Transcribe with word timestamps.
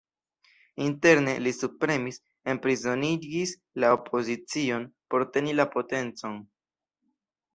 Interne, 0.83 1.33
li 1.47 1.51
subpremis, 1.57 2.17
enprizonigis 2.53 3.53
la 3.83 3.91
opozicion, 3.97 4.87
por 5.15 5.27
teni 5.35 5.53
la 5.59 5.67
potencon. 5.75 6.41